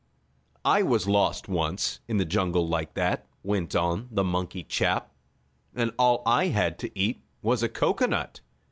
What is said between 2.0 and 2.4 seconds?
in the